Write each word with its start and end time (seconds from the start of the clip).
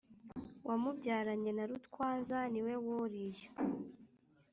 wamubyaranye 0.67 1.51
na 1.57 1.63
rutwaza 1.69 2.37
niwe 2.51 2.73
wuriya 2.85 3.49